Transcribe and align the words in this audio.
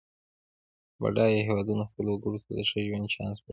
بډایه 1.01 1.39
هېوادونه 1.47 1.83
خپلو 1.89 2.09
وګړو 2.11 2.37
ته 2.45 2.49
د 2.57 2.59
ښه 2.69 2.79
ژوند 2.87 3.05
چانس 3.15 3.37
برابروي. 3.41 3.49